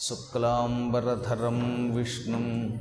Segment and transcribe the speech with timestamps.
[0.00, 2.78] శుక్లాంబరధరం విష్ణుం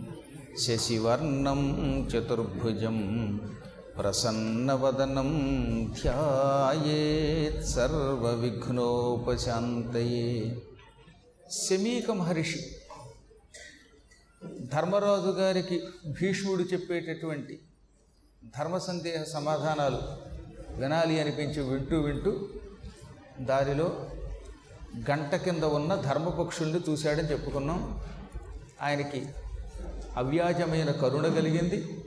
[0.60, 3.40] శశివర్ణం చతుర్భుజం
[3.98, 5.30] ప్రసన్నవదనం
[6.04, 10.62] ధ్యాయేత్ సర్వవిఘ్నోపశాంతయే.
[11.52, 12.72] శమీక మహర్షి
[14.74, 17.60] ధర్మరాజు గారికి భీష్ముడు చెప్పేటటువంటి
[18.60, 20.00] ధర్మ సందేహ సమాధానాలు
[20.74, 22.50] వినాలి అనిపించి వింటూ వింటూ
[23.40, 24.08] దారిలో
[25.12, 28.00] గంట కింద ఉన్న ధర్మపక్షుల్ని చూశాడని చెప్పుకున్నాం.
[28.82, 29.28] ఆయనకి
[30.18, 32.06] అవ్యాజమైన కరుణ కలిగింది.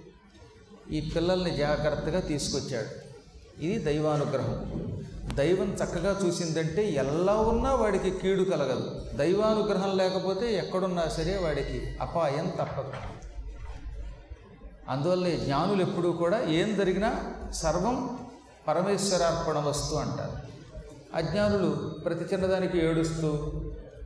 [0.91, 3.09] ఈ పిల్లల్ని జాగ్రత్తగా తీసుకొచ్చాడు.
[3.63, 4.73] ఇది దైవానుగ్రహం.
[5.35, 9.17] దైవం చక్కగా చూసిందంటే ఎలా ఉన్నా వాడికి కీడు కలగదు.
[9.17, 12.93] దైవానుగ్రహం లేకపోతే ఎక్కడున్నా సరే వాడికి అపాయం తప్పదు.
[14.89, 18.19] అందువల్ల జ్ఞానులు ఎప్పుడూ కూడా ఏం జరిగినా సర్వం
[18.69, 20.58] పరమేశ్వరార్పణ వస్తు అంటారు.
[21.15, 23.29] అజ్ఞానులు ప్రతి చిన్నదానికి ఏడుస్తూ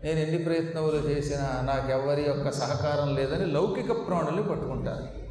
[0.05, 5.23] నేను ఎన్ని ప్రయత్నములు చేసినా నాకెవ్వరి యొక్క సహకారం లేదని లౌకిక ప్రాణుల్ని పట్టుకుంటారు.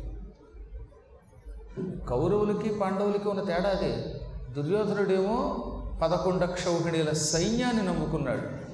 [2.05, 4.15] కౌరవులకి పాండవులకి ఉన్న తేడా అదే.
[4.49, 5.67] దుర్యోధనుడేమో
[6.01, 8.71] పదకొండ క్షౌహిణీల సైన్యాన్ని నమ్ముకున్నాడు.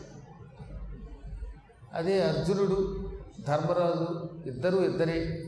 [1.93, 3.09] అదే అర్జునుడు
[3.47, 5.46] ధర్మరాజు ఇద్దరు ఇద్దరే.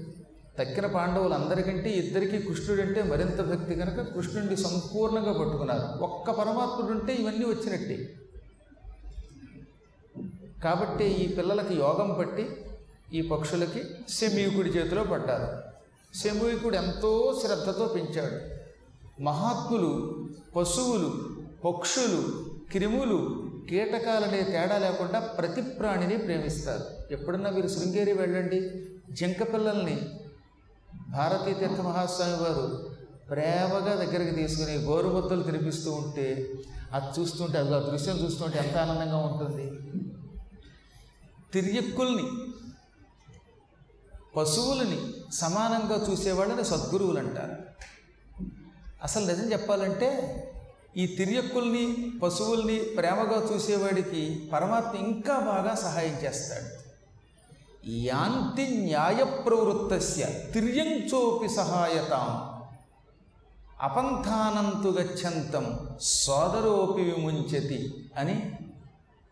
[0.59, 6.03] తక్కిన పాండవులు అందరికంటే ఇద్దరికి కృష్ణుడంటే మరింత భక్తి కనుక కృష్ణుడిని సంపూర్ణంగా పట్టుకున్నారు.
[6.03, 8.13] ఒక్క పరమాత్ముడు ఉంటే ఇవన్నీ వచ్చినట్టే.
[10.63, 12.49] కాబట్టి ఈ పిల్లలకి యోగం పట్టి
[13.13, 15.47] ఈ పక్షులకి శమీకుడి చేతిలో పడ్డారు
[16.17, 18.37] శమీకుడు ఎంతో శ్రద్ధతో పెంచాడు.
[19.21, 21.09] మహాత్ములు పశువులు
[21.65, 22.21] పక్షులు
[22.71, 26.83] క్రిములు కీటకాలనే తేడా లేకుండా ప్రతి ప్రాణిని ప్రేమిస్తారు.
[27.11, 30.09] ఎప్పుడన్నా మీరు శృంగేరి వెళ్ళండి జింక పిల్లల్ని
[30.95, 32.89] భారతీ తీర్థ మహాస్వామి వారు
[33.29, 36.53] ప్రేమగా దగ్గరికి తీసుకుని గోరుముద్దలు తినిపిస్తూ ఉంటే
[36.93, 39.71] అది చూస్తుంటే అది ఆ దృశ్యం చూస్తుంటే ఎంత ఆనందంగా ఉంటుంది.
[41.53, 42.23] తిరియక్కుల్ని
[44.37, 44.99] పశువులని
[45.33, 47.55] సమానంగా చూసేవాళ్ళని సద్గురువులు అంటారు
[49.03, 50.09] అసలు నిజం చెప్పాలంటే
[50.97, 56.88] ఈ తిరియక్కుల్ని పశువుల్ని ప్రేమగా చూసేవాడికి పరమాత్మ ఇంకా బాగా సహాయం చేస్తాడు.
[57.87, 62.59] యాంతి న్యాయ ప్రవృత్తస్య తిర్యంచోపి సహాయతాం.
[63.81, 68.51] అపంథానంతు గచ్చంతం సోదరోపి విముంచతి అని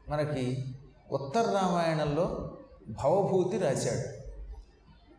[0.09, 0.65] మనకి
[1.11, 2.55] ఉత్తర రామాయణంలో
[2.89, 4.17] భవభూతి రాశాడు.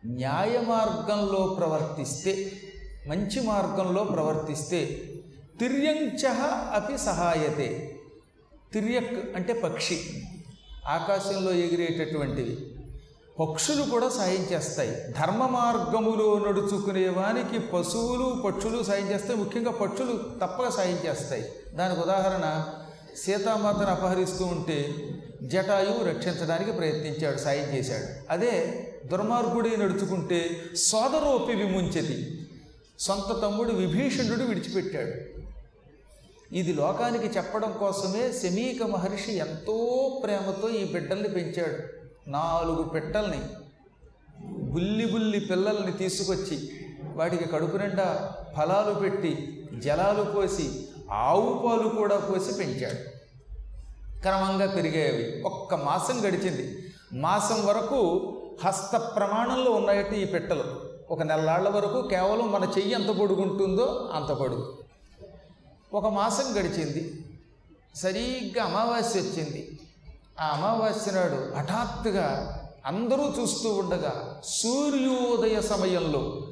[0.07, 2.51] న్యాయ మార్గంలో ప్రవర్తిస్తే
[3.07, 4.85] మంచి మార్గంలో ప్రవర్తిస్తే
[5.59, 6.27] తిర్యంచ
[6.73, 7.99] అపి సహాయతే.
[8.73, 10.23] తిర్యక్ అంటే పక్షి
[10.87, 12.78] ఆకాశంలో ఎగిరేటటువంటివి.
[13.39, 14.91] పక్షులు కూడా సాయం చేస్తాయి.
[14.91, 19.39] ధర్మ మార్గములో నడుచుకునే వానికి పశువులు పక్షులు సాయం చేస్తాయి.
[19.39, 21.51] ముఖ్యంగా పక్షులు తప్పక సాయం చేస్తాయి.
[21.73, 22.65] దానికి ఉదాహరణ
[23.17, 24.95] సీతామాతను అపహరిస్తూ ఉంటే
[25.43, 28.33] జటాయువు రక్షించడానికి ప్రయత్నించాడు సాయం చేశాడు.
[28.33, 32.47] అదే దుర్మార్గుడి నడుచుకుంటే సోదరోపి విముంచతి
[32.99, 35.39] సొంత తమ్ముడు విభీషణుడు విడిచిపెట్టాడు.
[36.55, 39.75] ఇది లోకానికి చెప్పడం కోసమే శమీక మహర్షి ఎంతో
[40.23, 41.98] ప్రేమతో ఈ బిడ్డల్ని పెంచాడు.
[42.29, 43.41] నాలుగు పెట్టల్ని
[44.45, 46.69] బుల్లి బుల్లి పిల్లల్ని తీసుకొచ్చి
[47.15, 53.19] వాటికి కడుపు నిండా ఫలాలు పెట్టి జలాలు పోసి ఆవు పాలు కూడా పోసి పెంచాడు.
[54.21, 56.93] క్రమంగా పెరిగాయి ఒక్క మాసం గడిచింది.
[57.13, 58.33] మాసం వరకు
[58.65, 60.63] హస్త ప్రమాణంలో ఉన్నాయట ఈ పెట్టలు.
[61.11, 64.77] ఒక నెలాళ్ళ వరకు కేవలం మన చెయ్యి ఎంత పొడుగుంటుందో అంత పొడుగు.
[65.93, 67.25] ఒక మాసం గడిచింది.
[67.95, 69.79] సరిగ్గా అమావాస్య వచ్చింది.
[70.41, 72.55] ఆ అమావాస్య నాడు హఠాత్తుగా
[72.85, 76.47] అందరూ చూస్తూ ఉండగా సూర్యోదయ సమయంలో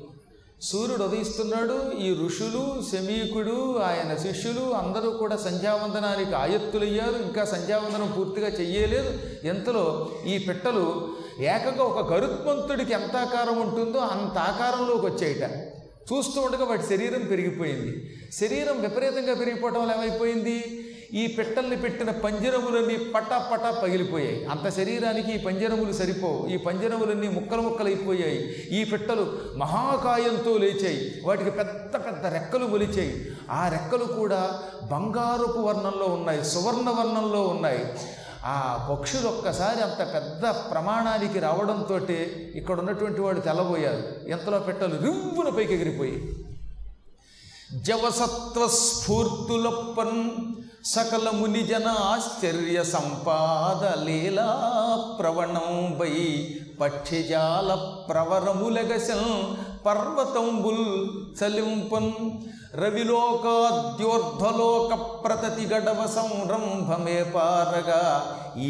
[0.61, 1.91] సూర్యుడు ఉదయిస్తున్నాడు.
[1.97, 7.15] ఈ ఋషులు శమీకుడు ఆయన శిష్యులు అందరూ కూడా సంధ్యావందనానికి ఆయత్తులయ్యారు.
[7.15, 9.19] ఇంకా సంధ్యావందనం పూర్తిగా చెయ్యలేదు.
[9.47, 11.09] ఎంతలో ఈ పిట్టలు
[11.39, 15.43] ఏకంగా ఒక గరుత్మంతుడికి ఎంత ఆకారం ఉంటుందో అంత ఆకారంలోకి వచ్చాయిట.
[16.13, 18.17] చూస్తూ ఉండగా వాటి శరీరం పెరిగిపోయింది.
[18.31, 20.86] శరీరం విపరీతంగా పెరిగిపోవటం వల్ల ఏమైపోయింది?
[21.13, 24.45] ఈ పిట్టల్ని పెట్టిన పంజరములన్నీ పటా పటా పగిలిపోయాయి.
[24.45, 26.47] అంత శరీరానికి ఈ పంజరములు సరిపోవు.
[26.47, 28.39] ఈ పంజరములన్నీ ముక్కలు ముక్కలైపోయాయి.
[28.71, 31.21] ఈ పిట్టలు మహాకాయంతో లేచాయి.
[31.23, 33.25] వాటికి పెద్ద పెద్ద రెక్కలు మొలిచాయి.
[33.51, 34.59] ఆ రెక్కలు కూడా
[34.91, 36.45] బంగారపు వర్ణంలో ఉన్నాయి.
[36.45, 37.85] సువర్ణ వర్ణంలో ఉన్నాయి.
[38.45, 41.99] ఆ పక్షులు ఒక్కసారి అంత పెద్ద ప్రమాణానికి రావడంతో
[42.55, 44.29] ఇక్కడ ఉన్నటువంటి వాడు తెల్లబోయారు.
[44.29, 46.33] ఎంతలో పెట్టలు రివ్వున పైకి ఎగిరిపోయి
[47.69, 50.29] జవసత్వ స్ఫూర్తులప్పన్
[50.87, 54.45] సకల మునిజన ఆశ్చర్య సంపాద లీలా
[55.17, 56.13] ప్రవణం వై
[56.79, 57.69] పక్షిజాల
[58.09, 59.23] ప్రవరములగశం
[59.85, 60.85] పర్వతంబుల్
[61.39, 62.13] చలింపన్
[62.81, 64.91] రవిలోకాద్యోర్ధలోక
[65.23, 68.01] ప్రతతి గడవ సంరంభమే పారగా
[68.67, 68.69] ఈ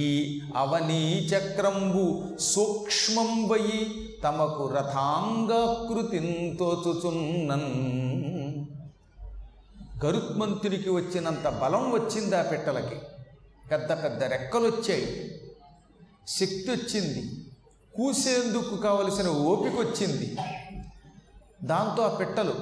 [0.55, 1.01] అవనీ
[1.31, 2.05] చక్రంబు
[2.47, 3.81] సూక్ష్మం వయి
[4.23, 7.71] తమకు రథాంగాకృతింతోచుచున్నన్
[10.03, 12.97] గరుత్మంతునికి వచ్చినంత బలం వచ్చింది ఆ పిట్టలకి.
[13.71, 15.07] పెద్ద పెద్ద రెక్కలు వచ్చాయి
[16.27, 17.21] శక్తి వచ్చింది
[17.95, 20.37] కూసేందుకు కావలసిన ఓపిక వచ్చింది
[21.63, 22.55] దాంతో ఆ పిట్టలు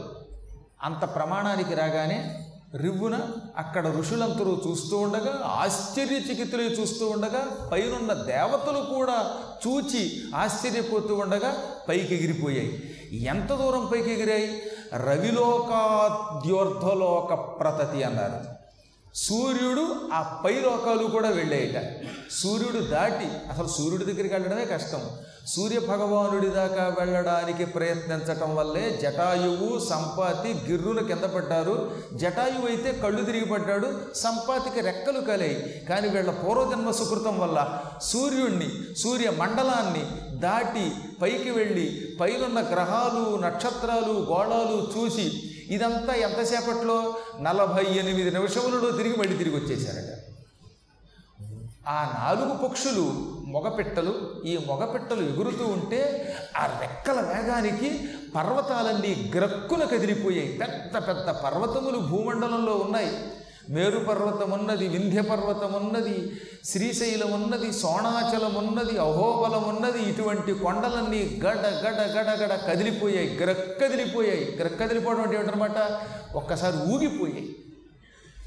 [0.84, 2.42] అంత ప్రమాణానికి రాగానే
[2.76, 3.16] రివ్వున
[3.58, 9.18] అక్కడ ఋషులందరూ చూస్తూ ఉండగా ఆశ్చర్యచకితులై చూస్తూ ఉండగా పైనున్న దేవతలు కూడా
[9.68, 10.02] చూచి
[10.36, 11.52] ఆశ్చర్యపోతూ ఉండగా
[11.90, 12.72] పైకి ఎగిరిపోయాయి
[13.26, 14.50] ఎంత దూరం పైకి ఎగిరాయి
[14.94, 18.55] రవిలోకాద్యోర్ధలోక ప్రతతి అన్నారు.
[19.16, 19.84] సూర్యుడు
[20.14, 21.78] ఆ పై లోకాలు కూడా వెళ్ళాయట
[22.32, 25.02] సూర్యుడు దాటి అసలు సూర్యుడి దగ్గరికి వెళ్ళడమే కష్టం.
[25.48, 31.76] సూర్య భగవానుడి దాకా వెళ్ళడానికి ప్రయత్నించటం వల్లే జటాయువు సంపాతి గిర్రున కింద పడ్డారు.
[32.14, 35.58] జటాయువు అయితే కళ్ళు తిరిగి పడ్డాడు సంపాతికి రెక్కలు కలిగాయి
[35.90, 37.60] కానీ వీళ్ళ పూర్వజన్మ సుకృతం వల్ల
[38.02, 40.04] సూర్యుణ్ణి సూర్య మండలాన్ని
[40.40, 40.92] దాటి
[41.22, 47.18] పైకి వెళ్ళి పైనున్న గ్రహాలు నక్షత్రాలు గోళాలు చూసి ఇదంతా ఎంతసేపట్లో?
[47.40, 50.26] నలభై ఎనిమిది నిమిషములలో తిరిగి మళ్ళీ తిరిగి వచ్చేసారట
[51.88, 56.00] ఆ నాలుగు పక్షులు మొగపిట్టలు ఈ మొగపిట్టలు ఎగురుతూ ఉంటే
[56.58, 60.58] ఆ రెక్కల వేగానికి పర్వతాలన్నీ గ్రక్కున కదిలిపోయాయి.
[60.58, 63.12] పెద్ద పెద్ద పర్వతములు భూమండలంలో ఉన్నాయి.
[63.70, 66.32] మేరుపర్వతం ఉన్నది వింధ్యపర్వతం ఉన్నది
[66.66, 75.22] శ్రీశైలం ఉన్నది సోణాచలం ఉన్నది అహోబలం ఉన్నది ఇటువంటి కొండలన్నీ గడ గడ గడ గడ కదిలిపోయాయి గ్రక్కదిలిపోయాయి గ్రక్కదిలిపోవడం
[75.22, 76.02] అంటే ఏంటనమాట
[76.36, 77.56] ఒక్కసారి ఊగిపోయాయి.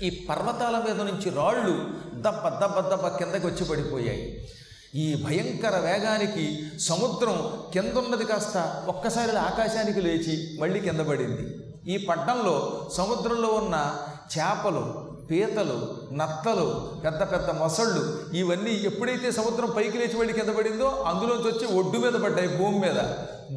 [0.03, 1.75] ఈ పర్వతాల మీద నుంచి రాళ్ళు
[2.15, 4.49] దబ్బ దబ్బ దబ్బ కిందకి వచ్చి పడిపోయాయి.
[4.95, 11.57] ఈ భయంకర వేగానికి సముద్రం కిందున్నది కాస్త ఒక్కసారి ఆకాశానికి లేచి మళ్ళీ కింద పడింది.
[11.93, 13.97] ఈ పట్టణంలో సముద్రంలో ఉన్న
[14.33, 18.03] చేపలు పీతలు నత్తలు పెద్ద పెద్ద మొసళ్ళు
[18.37, 23.01] ఇవన్నీ ఎప్పుడైతే సముద్రం పైకి లేచి వెళ్ళి కింద పడిందో అందులోంచి వచ్చి ఒడ్డు మీద పడ్డాయి భూమి మీద.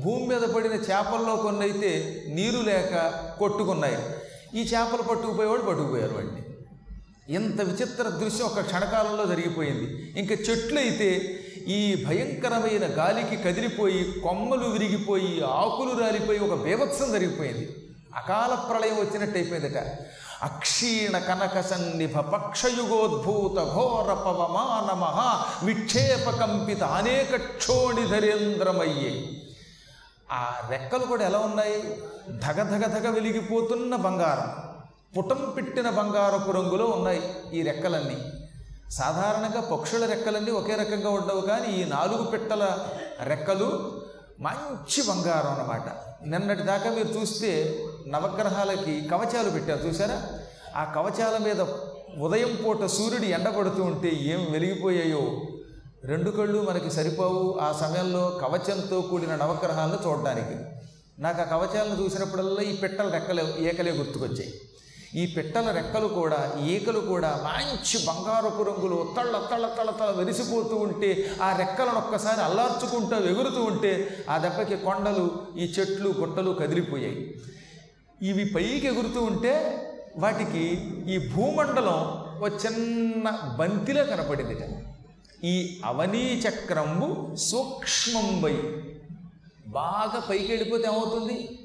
[0.03, 3.97] భూమి మీద పడిన చేపల్లో కొన్ని అయితే నీరు లేక కొట్టుకున్నాయి.
[4.53, 6.41] ఈ చేపలు పట్టుకుపోయేవాడు పట్టుకుపోయారు వాడిని.
[7.35, 10.13] ఇంత విచిత్ర దృశ్యం ఒక క్షణకాలంలో జరిగిపోయింది.
[10.17, 17.75] ఇంకా చెట్లు అయితే ఈ భయంకరమైన గాలికి కదిలిపోయి కొమ్మలు విరిగిపోయి ఆకులు రాలిపోయి ఒక బీభత్సం జరిగిపోయింది.
[18.15, 19.77] అకాల ప్రళయం వచ్చినట్టు అయిపోయిందట
[20.43, 29.39] అక్షీణ కనక సన్నిభ పక్షయుగోద్భూత ఘోర పవమాన మహా విక్షేప కంపిత అనేక క్షోణిధరేంద్రమయ్యే
[30.31, 31.97] ఆ రెక్కలు కూడా ఎలా ఉన్నాయి?
[32.29, 34.63] ధగ ధగ వెలిగిపోతున్న బంగారం.
[35.17, 37.21] పుటం పెట్టిన బంగారపు రంగులో ఉన్నాయి
[37.53, 38.31] ఈ రెక్కలన్నీ.
[38.91, 42.87] సాధారణంగా పక్షుల రెక్కలన్నీ ఒకే రకంగా ఉండవు కానీ ఈ నాలుగు పిట్టల
[43.23, 44.01] రెక్కలు
[44.39, 45.83] మంచి బంగారం అన్నమాట.
[46.25, 50.23] నిన్నటి దాకా మీరు చూస్తే నవగ్రహాలకి కవచాలు పెట్టారు చూసారా
[50.75, 51.61] ఆ కవచాల మీద
[52.17, 55.41] ఉదయం పూట సూర్యుడు ఎండపడుతూ ఉంటే ఏం వెలిగిపోయాయో?
[56.05, 57.59] రెండు కళ్ళు మనకి సరిపోవు.
[57.61, 60.55] ఆ సమయంలో కవచంతో కూడిన నవగ్రహాలను చూడడానికి.
[61.19, 64.53] నాకు ఆ కవచాలను చూసినప్పుడల్లా ఈ పిట్టల రెక్కలే ఏకలే గుర్తుకొచ్చాయి.
[65.15, 71.31] ఈ పిట్టల రెక్కలు కూడా ఈకలు కూడా మంచి బంగారపు రంగులు తళ్ళ తళ్ళ తళ్ళ తళ్ళ వెలిసిపోతూ ఉంటే
[71.41, 77.41] ఆ రెక్కలను ఒక్కసారి అల్లార్చుకుంటూ ఎగురుతూ ఉంటే ఆ దెబ్బకి కొండలు ఈ చెట్లు గుట్టలు కదిలిపోయాయి.
[78.21, 79.53] ఇవి పైకి ఎగురుతూ ఉంటే
[80.17, 80.63] వాటికి
[81.13, 81.99] ఈ భూమండలం
[82.43, 84.63] ఒక చిన్న బంతిలో కనపడిందిట.
[85.43, 88.53] ఈ అవనీ చక్రంబు సూక్ష్మంబై
[89.67, 91.57] బాగా పైకి వెళ్ళిపోతే ఏమవుతుంది?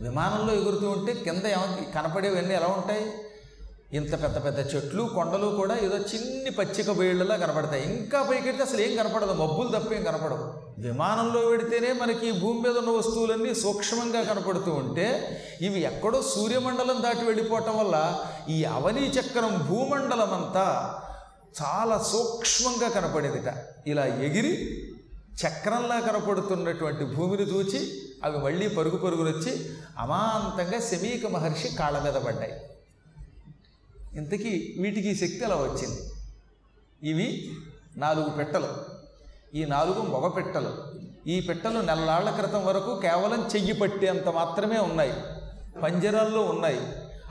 [0.00, 3.04] విమానంలో ఎగురుతూ ఉంటే కింద ఏమ కనపడేవన్నీ ఎలా ఉంటాయి?
[3.94, 7.96] ఇంత పెద్ద పెద్ద చెట్లు కొండలు కూడా ఏదో చిన్ని పచ్చిక బయళ్ళలా కనపడతాయి.
[7.96, 9.32] ఇంకా పైకి అసలు ఏం కనపడదు.
[9.32, 10.64] మబ్బులు తప్పేం కనపడవు.
[10.80, 15.06] విమానంలో పెడితేనే మనకి ఈ భూమి మీద ఉన్న వస్తువులన్నీ సూక్ష్మంగా కనపడుతూ ఉంటే
[15.60, 20.94] ఇవి ఎక్కడో సూర్యమండలం దాటి వెళ్ళిపోవటం వల్ల ఈ అవనీ చక్రం భూమండలం అంతా
[21.62, 23.54] చాలా సూక్ష్మంగా కనపడేదిట.
[23.86, 24.84] ఇలా ఎగిరి
[25.42, 32.52] చక్రంలా కనపడుతున్నటువంటి భూమిని చూచి అవి మళ్ళీ పరుగు పరుగులొచ్చి అమాంతంగా శమీక మహర్షి కాళ్ళ మీద పడ్డాయి.
[34.16, 36.00] ఇంతకీ వీటికి శక్తి అలా వచ్చింది?
[37.10, 37.56] ఇవి
[37.96, 38.68] నాలుగు పెట్టలు.
[39.54, 40.70] ఈ నాలుగు మగ పెట్టలు.
[41.26, 45.12] ఈ పెట్టలు నెలలాళ్ళ క్రితం వరకు కేవలం చెయ్యి పట్టేంత మాత్రమే ఉన్నాయి.
[45.82, 46.80] పంజరాల్లో ఉన్నాయి.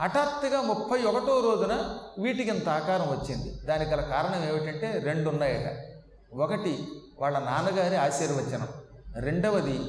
[0.00, 3.66] హఠాత్తుగా ముప్పై ఒకటో రోజున వీటికి ఇంత ఆకారం వచ్చింది.
[3.66, 5.94] దానికి గల కారణం ఏమిటంటే రెండు ఉన్నాయట.
[6.34, 6.86] ఒకటి
[7.18, 8.68] వాళ్ళ నాన్నగారి ఆశీర్వచనం.
[9.16, 9.80] రెండవది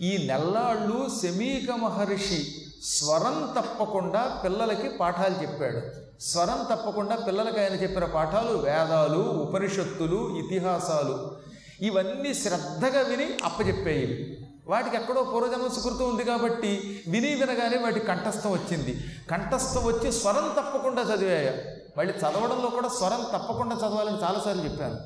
[0.00, 2.54] ఈ నెల్లాళ్ళు శమీక మహర్షి
[2.84, 5.99] స్వరం తప్పకుండా పిల్లలకి పాఠాలు చెప్పాడు.
[6.20, 11.36] స్వరం తప్పకుండా పిల్లలకి ఆయన చెప్పిన పాఠాలు వేదాలు ఉపనిషత్తులు ఇతిహాసాలు
[11.82, 19.04] ఇవన్నీ శ్రద్ధగా విని అప్పచెప్పేవి వాటికి ఎక్కడో పూర్వజన్మ సుకృతం ఉంది కాబట్టి విని వినగానే వాటి కంఠస్థం వచ్చింది.
[19.30, 21.64] కంఠస్థం వచ్చి స్వరం తప్పకుండా చదివాయి.
[21.96, 24.98] మళ్ళీ చదవడంలో కూడా స్వరం తప్పకుండా చదవాలని చాలాసార్లు చెప్పాను.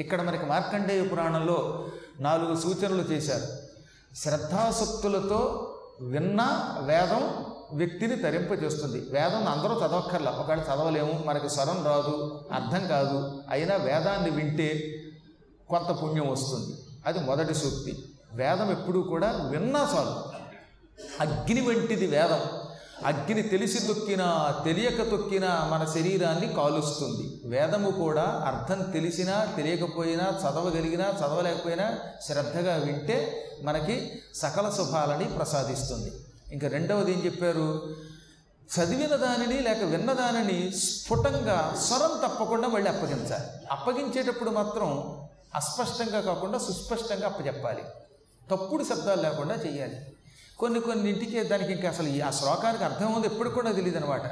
[0.00, 1.86] ఇక్కడ మనకి మార్కండేయ పురాణంలో
[2.20, 3.46] నాలుగు సూచనలు చేశారు.
[4.16, 6.40] శ్రద్ధాసక్తులతో విన్న
[6.80, 8.98] వేదం వ్యక్తిని తరింపజేస్తుంది.
[8.98, 10.30] వేదం అందరూ చదవక్కర్లా.
[10.30, 14.94] ఒకవేళ చదవలేము మనకి స్వరం రాదు అర్థం కాదు అయినా వేదాన్ని వింటే
[15.68, 16.76] కొంత పుణ్యం వస్తుంది.
[17.06, 18.04] అది మొదటి సూక్తి.
[18.32, 20.44] వేదం ఎప్పుడూ కూడా విన్నా చాలు.
[21.20, 22.40] అగ్ని వంటిది వేదం.
[23.04, 27.40] అగ్ని తెలిసి తొక్కినా తెలియక తొక్కినా మన శరీరాన్ని కాలుస్తుంది.
[27.44, 36.12] వేదము కూడా అర్థం తెలిసినా తెలియకపోయినా చదవగలిగినా చదవలేకపోయినా శ్రద్ధగా వింటే మనకి సకల శుభాలని ప్రసాదిస్తుంది.
[36.52, 37.96] ఇంకా రెండవది ఏం చెప్పారు?
[38.64, 43.44] చదివిన దానిని లేక విన్న దానిని స్ఫుటంగా స్వరం తప్పకుండా మళ్ళీ అప్పగించాలి.
[43.70, 45.20] అప్పగించేటప్పుడు మాత్రం
[45.54, 47.82] అస్పష్టంగా కాకుండా సుస్పష్టంగా అప్పచెప్పాలి.
[48.50, 49.96] తప్పుడు శబ్దాలు లేకుండా చేయాలి
[50.58, 54.22] కొన్ని కొన్నింటికి దానికి ఇంకా అసలు ఈ- ఆ శ్లోకానికి అర్థం ఉంది ఎప్పుడు కూడా తెలియదు అనమాట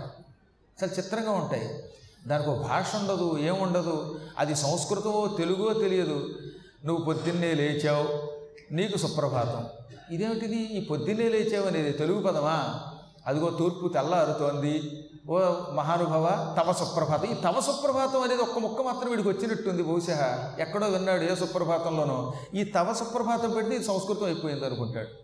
[0.82, 1.84] చాలా చిత్రంగా ఉంటాయి.
[2.26, 6.38] దానికి ఒక భాష ఉండదు ఏముండదు అది సంస్కృతమో తెలుగో తెలియదు.
[6.84, 8.31] నువ్వు పొద్దున్నే లేచావు
[8.72, 9.66] నీకు సుప్రభాతం.
[10.10, 10.56] ఇదేమిటిది?
[10.56, 12.80] ఈ పొద్దున్నే లేచేవనేది అనేది తెలుగు పదమా?
[13.26, 15.04] అదిగో తూర్పు తెల్లారుతోంది.
[15.30, 15.38] ఓ
[15.74, 17.24] మహానుభవ తవ సుప్రభాతం.
[17.24, 20.54] ఈ తవ సుప్రభాతం అనేది ఒక్క ముక్క మాత్రం వీడికి వచ్చినట్టుంది బహుశా.
[20.58, 22.32] ఎక్కడో విన్నాడు ఏ సుప్రభాతంలోనో.
[22.54, 25.22] ఈ తవ సుప్రభాతం పెట్టి ఇది సంస్కృతం అయిపోయింది అనుకుంటాడు.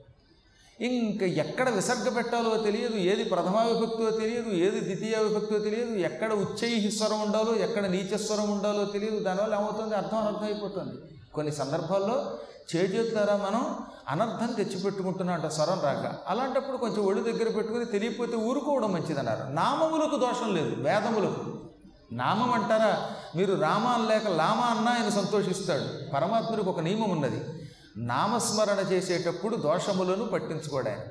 [0.85, 6.91] ఇంకా ఎక్కడ విసర్గ పెట్టాలో తెలియదు ఏది ప్రథమా విభక్తో తెలియదు ఏది ద్వితీయ విభక్తో తెలియదు ఎక్కడ ఉచ్చైహి
[6.91, 9.19] స్వరం ఉండాలో ఎక్కడ నీచస్వరం ఉండాలో తెలియదు.
[9.19, 9.95] దానివల్ల ఏమవుతుంది?
[9.95, 10.95] అర్థం అనర్థం అయిపోతుంది.
[11.35, 12.39] కొన్ని సందర్భాల్లో
[12.77, 13.79] చేజేతులారా మనం?
[14.09, 16.15] అనర్థం తెచ్చిపెట్టుకుంటున్నామంట స్వరం రాక.
[16.29, 19.53] అలాంటప్పుడు కొంచెం ఒళ్ళు దగ్గర పెట్టుకుని తెలియకపోతే ఊరుకోవడం మంచిదన్నారు.
[19.53, 21.59] నామములకు దోషం లేదు వేదములకు.
[22.13, 23.11] నామం అంటారా?
[23.37, 26.11] మీరు రామ లేక లామ అన్నా ఆయన సంతోషిస్తాడు.
[26.11, 27.45] పరమాత్ముడికి ఒక నియమం ఉన్నది.
[27.97, 31.11] నామస్మరణ చేసేటప్పుడు దోషములను పట్టించుకోవడానికి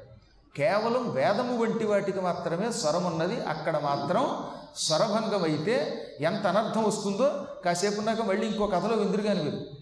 [0.56, 3.46] కేవలం వేదము వంటి వాటికి మాత్రమే స్వరం ఉన్నది.
[3.46, 4.44] అక్కడ మాత్రం
[4.76, 7.32] స్వరభంగం అయితే ఎంత అనర్థం వస్తుందో
[7.66, 9.77] కాసేపు ఉన్నాక మళ్ళీ ఇంకో కథలో విందురుగాని మీరు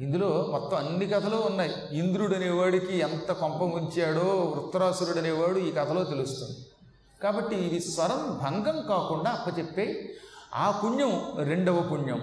[0.00, 1.72] ఇందులో మొత్తం అన్ని కథలు ఉన్నాయి.
[1.92, 6.56] ఇంద్రుడు అనేవాడికి ఎంత కొంప ముంచాడో వృత్తరాసురుడు అనేవాడు ఈ కథలో తెలుస్తుంది.
[7.22, 10.14] కాబట్టి ఇది స్వరం భంగం కాకుండా అప్పచెప్పే
[10.54, 12.22] ఆ పుణ్యం రెండవ పుణ్యం.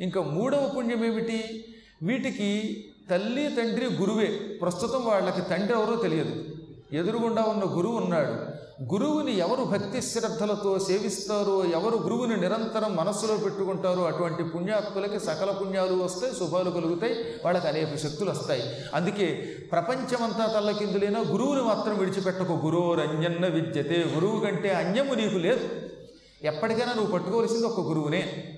[0.00, 1.64] ఇంకా మూడవ పుణ్యం ఏమిటి?
[2.02, 4.26] వీటికి తల్లి తండ్రి గురువే.
[4.62, 6.51] ప్రస్తుతం వాళ్ళకి తండ్రి ఎవరో తెలియదు.
[6.92, 8.62] ఎదురుగుండా ఉన్న గురువు ఉన్నాడు.
[8.94, 16.34] గురువుని ఎవరు భక్తి శ్రద్ధలతో సేవిస్తారో ఎవరు గురువుని నిరంతరం మనస్సులో పెట్టుకుంటారో అటువంటి పుణ్యాత్ములకి సకల పుణ్యాలు వస్తాయి
[16.34, 17.12] శుభాలు కలుగుతాయి
[17.44, 18.62] వాళ్ళకి అనేక శక్తులు వస్తాయి.
[18.94, 22.52] అందుకే ప్రపంచమంతా తల్లకిందులైనా గురువుని మాత్రం విడిచిపెట్టకు.
[22.52, 24.04] గురువురంజన్న విద్యతే.
[24.14, 25.68] గురువు కంటే అన్యము నీకు లేదు.
[26.42, 28.48] ఎప్పటికైనా నువ్వు పట్టుకోవలసింది ఒక గురువునే.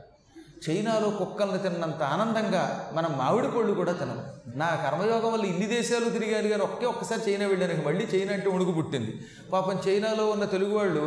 [0.67, 2.63] చైనాలో కుక్కల్ని తిన్నంత ఆనందంగా
[2.93, 4.19] మనం మామిడి పళ్ళు కూడా తినం
[4.57, 8.73] నా కర్మయోగం వల్ల ఇన్ని దేశాలు తిరిగాను కానీ ఒకే ఒక్కసారి చైనా వెళ్ళాను మళ్ళీ చైనా అంటే ఉణుకు
[8.73, 9.13] పుట్టింది.
[9.53, 11.03] పాపం చైనాలో ఉన్న తెలుగు వాళ్ళు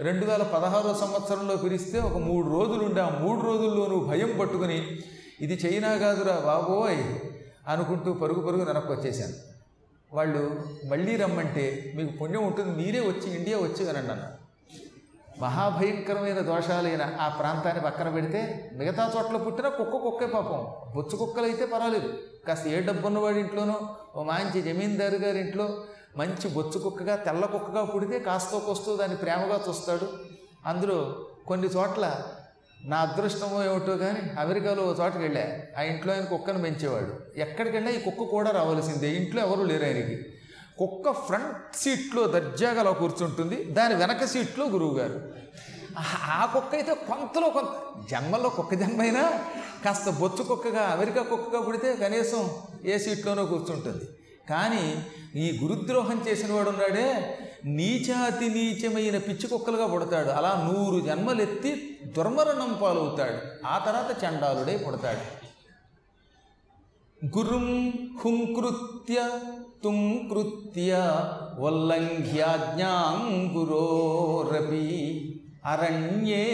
[0.00, 4.78] రెండు వేల పదహారో సంవత్సరంలో పిలిస్తే ఒక మూడు రోజులు ఉండే ఆ మూడు రోజుల్లోనూ భయం పట్టుకుని
[5.40, 7.02] ఇది చైనా కాదురా బాబోయ్
[7.68, 9.36] అనుకుంటూ పరుగు పరుగు వెనక్కి వచ్చేసాను
[10.12, 10.42] వాళ్ళు
[10.86, 14.41] మళ్ళీ రమ్మంటే మీకు పుణ్యం ఉంటుంది మీరే వచ్చి ఇండియా వచ్చి వినండి అన్నారు.
[15.42, 20.60] మహాభయంకరమైన దోషాలైన ఆ ప్రాంతాన్ని పక్కన పెడితే మిగతా చోట్ల పుట్టిన కుక్క కుక్కే పాపం.
[20.94, 22.14] బొచ్చు కుక్కలు అయితే పర్వాలేదు.
[22.48, 25.68] కాస్త ఏ డబ్బున్నవాడి ఇంట్లోనో ఓ మంచి జమీందారు గారి ఇంట్లో
[26.16, 30.08] మంచి బొచ్చు కుక్కగా తెల్ల కుక్కగా పుడితే కాస్తో కొస్తూ దాన్ని ప్రేమగా చూస్తాడు.
[30.66, 32.06] అందులో కొన్ని చోట్ల
[32.84, 35.44] నా అదృష్టమో ఏమిటో కానీ అమెరికాలో ఓ చోటకి వెళ్ళా.
[35.78, 37.40] ఆ ఇంట్లో ఆయన కుక్కను పెంచేవాడు.
[37.40, 39.08] ఎక్కడికి వెళ్ళా ఈ కుక్క కూడా రావాల్సిందే.
[39.08, 40.16] ఇంట్లో ఎవరు లేరు ఆయనకి.
[40.86, 45.20] కుక్క ఫ్రంట్ సీట్లో దర్జాగాలో కూర్చుంటుంది దాని వెనక సీట్లో గురువుగారు.
[45.98, 47.68] ఆ- ఆ కుక్క అయితే కొంతలో కొంత
[48.10, 49.32] జన్మలో కుక్క జన్మైనా
[49.84, 52.50] కాస్త బొచ్చు కుక్కగా అమెరికా కుక్కగా పుడితే కనీసం
[52.84, 54.04] ఏ సీట్లోనో కూర్చుంటుంది.
[54.50, 60.28] కానీ ఈ గురుద్రోహం చేసిన వాడు ఉన్నాడే నీచాతి నీచమైన పిచ్చి కుక్కలుగా పుడతాడు.
[60.28, 63.66] అలా నూరు జన్మలెత్తి దుర్మరణం పాలవుతాడు.
[63.66, 65.42] ఆ తర్వాత చండాలుడే పుడతాడు.
[67.38, 67.92] గురుం
[68.24, 69.30] హుంకృత్య
[69.82, 70.90] తుంకృత్య
[71.58, 73.22] వల్లంఘ్యాజ్ఞాం
[73.56, 74.88] గురోరపి
[75.66, 76.44] అరణ్యే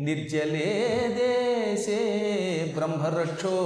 [0.00, 0.70] నిర్జలే
[1.18, 2.00] దేశే
[2.76, 3.56] బ్రహ్మరక్షో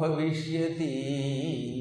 [0.00, 0.90] భవిష్యతి.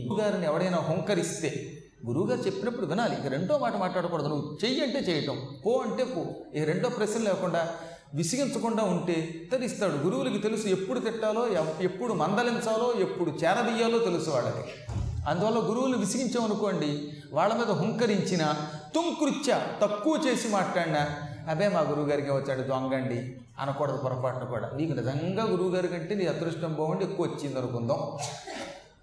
[0.10, 1.72] గురుగారిని ఎవడైనా హుంకరిస్తే
[2.08, 4.28] గురువుగారు చెప్పినప్పుడు వినాలి ఇక రెండో మాట మాట్లాడకూడదు.
[4.28, 6.26] నువ్వు చెయ్యి అంటే చేయటం పో అంటే పో.
[6.60, 7.70] ఈ రెండో ప్రశ్న లేకుండా
[8.14, 9.94] విసిగించకుండా ఉంటే తరిస్తాడు.
[9.94, 11.48] గురువులకి తెలుసు ఎప్పుడు తిట్టాలో
[11.82, 15.04] ఎప్పుడు మందలించాలో ఎప్పుడు చేరదీయాలో తెలుసు వాళ్ళకి.
[15.27, 18.55] అందువల్ల గురువులు విసిగించామనుకోండి వాళ్ళ మీద హుంకరించిన
[18.96, 21.08] తుంకృత్య తక్కువ చేసి మాట్లాడినా
[21.50, 24.72] అదే మా గురువుగారికి వచ్చాడు దొంగండి అనకూడదు పొరపాటున కూడా.
[24.75, 28.00] నీకు నిజంగా గురువుగారి కంటే నీ అదృష్టం బాగుండి ఎక్కువ వచ్చింది అనుకుందాం.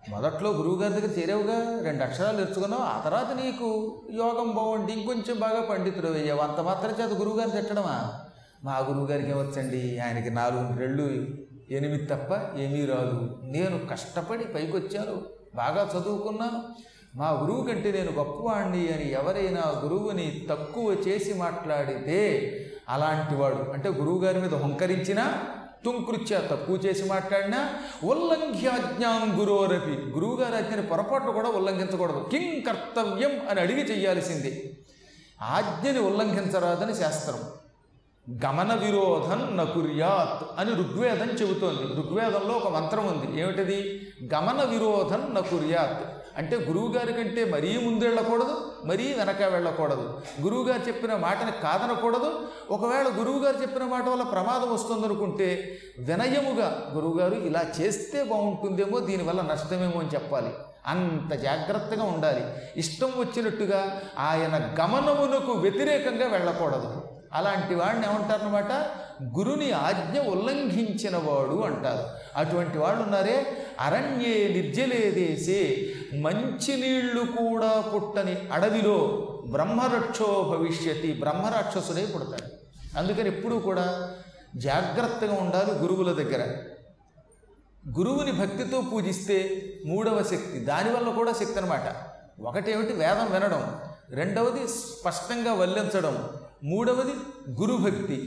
[0.09, 3.69] మొదట్లో గురువుగారి దగ్గర చేరావుగా రెండు అక్షరాలు నేర్చుకున్నావు ఆ తర్వాత నీకు
[4.15, 8.15] యోగం బాగుండి ఇంకొంచెం బాగా పండితుడు అయ్యావు అంత మాత్రం చేత గురువుగారు తిట్టడమా?
[8.65, 11.27] మా గురువుగారికి వచ్చండి ఆయనకి నాలుగు రెళ్ళు
[11.71, 13.39] ఎనిమిది తప్ప ఏమీ రాదు.
[13.43, 16.63] నేను కష్టపడి పైకి వచ్చాను బాగా చదువుకున్నాను.
[17.15, 22.19] మా గురువు కంటే నేను గొప్పవాణ్ణి అని ఎవరైనా గురువుని తక్కువ చేసి మాట్లాడితే
[22.89, 25.45] అలాంటివాడు అంటే గురువుగారి మీద హుంకరించినా
[25.85, 27.71] తుంకృత్య తక్కువ చేసి మాట్లాడినా
[28.05, 29.91] ఉల్లంఘ్యాజ్ఞాం గురోరపి.
[29.91, 32.29] గురువుగారి ఆజ్ఞని పొరపాటు కూడా ఉల్లంఘించకూడదు.
[32.31, 34.71] కిం కర్తవ్యం అని అడిగి చేయాల్సిందే
[35.43, 37.39] ఆజ్ఞని ఉల్లంఘించరాదని శాస్త్రం.
[38.31, 41.83] గమన విరోధం నకుర్యాత్ అని ఋగ్వేదం చెబుతోంది.
[41.83, 43.41] ఋగ్వేదంలో ఒక మంత్రం ఉంది.
[43.41, 44.07] ఏమిటిది?
[44.35, 46.23] గమన విరోధం నకుర్యాత్.
[46.39, 50.21] అంటే గురువుగారి కంటే మరీ ముందు వెళ్ళకూడదు మరీ వెనక వెళ్ళకూడదు.
[50.43, 52.41] గురువుగారు చెప్పిన మాటని కాదనకూడదు.
[52.71, 60.09] ఒకవేళ గురువుగారు చెప్పిన మాట వల్ల ప్రమాదం వస్తుందనుకుంటే వినయముగా గురువుగారు ఇలా చేస్తే బాగుంటుందేమో దీనివల్ల నష్టమేమో అని
[60.15, 60.51] చెప్పాలి.
[60.87, 62.45] అంత జాగ్రత్తగా ఉండాలి.
[62.77, 67.12] ఇష్టం వచ్చినట్టుగా ఆయన గమనమునకు వ్యతిరేకంగా వెళ్ళకూడదు.
[67.33, 68.73] అలాంటి వాడిని ఏమంటారనమాట
[69.39, 72.07] గురుని ఆజ్ఞ ఉల్లంఘించిన వాడు అంటారు.
[72.37, 82.63] అటువంటి వాళ్ళు ఉన్నారే అరణ్యే నిర్జలేదేసే మంచినీళ్ళు కూడా పుట్టని అడవిలో బ్రహ్మరక్షో భవిష్యతి బ్రహ్మరాక్షసుడే పుడతాడు
[82.99, 84.15] అందుకని ఎప్పుడూ కూడా
[84.57, 86.47] జాగ్రత్తగా ఉండాలి గురువుల దగ్గర.
[87.99, 91.97] గురువుని భక్తితో పూజిస్తే మూడవ శక్తి దానివల్ల కూడా శక్తి అనమాట
[92.43, 92.93] ఒకటేమిటి?
[92.93, 93.75] వేదం వినడం.
[94.11, 96.29] రెండవది స్పష్టంగా వల్లించడం.
[96.65, 97.15] మూడవది
[97.61, 98.19] గురుభక్తి.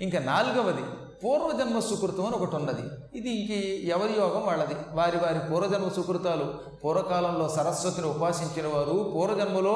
[0.00, 0.84] ఇంకా నాలుగవది
[1.24, 2.84] పూర్వజన్మ సుకృతం అని ఒకటి ఉన్నది
[3.18, 3.50] ఇది ఇంక
[3.96, 4.76] ఎవరి యోగం వాళ్ళది?
[4.92, 6.46] వారి వారి పూర్వజన్మ సుకృతాలు.
[6.84, 9.74] పూర్వకాలంలో సరస్వతిని ఉపాసించిన వారు పూర్వజన్మలో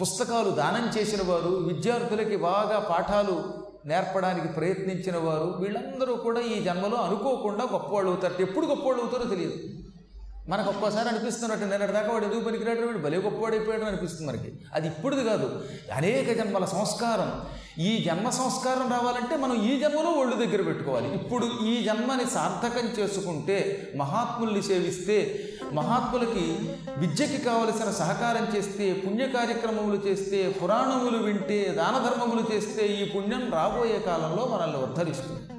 [0.00, 3.36] పుస్తకాలు దానం చేసిన వారు విద్యార్థులకి బాగా పాఠాలు
[3.86, 8.42] నేర్పడానికి ప్రయత్నించిన వారు వీళ్ళందరూ కూడా ఈ జన్మలో అనుకోకుండా గొప్పవాళ్ళు అవుతారు.
[8.42, 9.56] ఎప్పుడు గొప్పవాళ్ళు అవుతారో తెలియదు.
[10.48, 14.52] మనకు ఒక్కోసారి అనిపిస్తున్నట్టు నిన్నటి దాకా వాడు ఎందుకు పనికిరాడు వీడు భలే గొప్పవాడైపోయాడు అనిపిస్తుంది మనకి.
[14.74, 15.64] అది ఇప్పుడుది కాదు.
[15.92, 17.42] అనేక జన్మల సంస్కారం.
[17.82, 21.14] ఈ జన్మ సంస్కారం రావాలంటే మనం ఈ జన్మలో ఒళ్ళు దగ్గర పెట్టుకోవాలి.
[21.14, 30.48] ఇప్పుడు ఈ జన్మని సార్థకం చేసుకుంటే మహాత్ముల్ని సేవిస్తే మహాత్ములకి విద్యకి కావలసిన సహకారం చేస్తే పుణ్య కార్యక్రమములు చేస్తే
[30.62, 35.51] పురాణములు వింటే దాన ధర్మములు చేస్తే ఈ పుణ్యం రాబోయే కాలంలో మనల్ని ఉద్ధరిస్తుంది.